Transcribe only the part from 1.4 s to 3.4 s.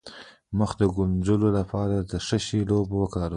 لپاره د څه شي اوبه وکاروم؟